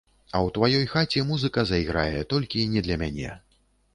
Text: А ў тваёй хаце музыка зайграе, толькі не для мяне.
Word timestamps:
А 0.29 0.37
ў 0.45 0.53
тваёй 0.55 0.85
хаце 0.93 1.21
музыка 1.31 1.65
зайграе, 1.71 2.21
толькі 2.33 2.65
не 2.75 2.83
для 2.87 2.99
мяне. 3.05 3.31